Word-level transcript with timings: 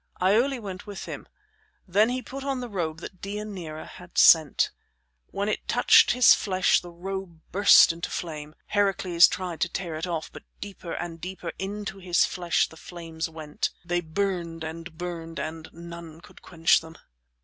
Iole 0.19 0.59
went 0.59 0.87
with 0.87 1.05
him. 1.05 1.27
Then 1.87 2.09
he 2.09 2.23
put 2.23 2.43
on 2.43 2.59
the 2.59 2.67
robe 2.67 3.01
that 3.01 3.21
Deianira 3.21 3.85
had 3.85 4.17
sent. 4.17 4.71
When 5.27 5.47
it 5.47 5.67
touched 5.67 6.09
his 6.09 6.33
flesh 6.33 6.81
the 6.81 6.89
robe 6.89 7.41
burst 7.51 7.93
into 7.93 8.09
flame. 8.09 8.55
Heracles 8.65 9.27
tried 9.27 9.61
to 9.61 9.69
tear 9.69 9.93
it 9.95 10.07
off, 10.07 10.31
but 10.33 10.41
deeper 10.59 10.93
and 10.93 11.21
deeper 11.21 11.51
into 11.59 11.99
his 11.99 12.25
flesh 12.25 12.67
the 12.67 12.77
flames 12.77 13.29
went. 13.29 13.69
They 13.85 14.01
burned 14.01 14.63
and 14.63 14.97
burned 14.97 15.37
and 15.39 15.69
none 15.71 16.19
could 16.19 16.41
quench 16.41 16.79
them. 16.81 16.97